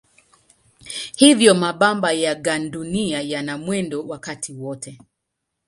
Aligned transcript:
Hivyo 1.15 1.53
mabamba 1.55 2.11
ya 2.11 2.35
gandunia 2.35 3.21
yana 3.21 3.57
mwendo 3.57 4.03
wakati 4.07 4.53
wote. 4.53 4.99